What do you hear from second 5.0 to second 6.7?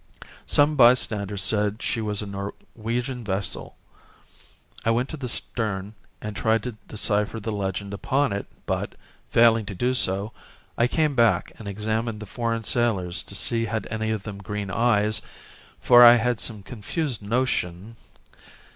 to the stern and tried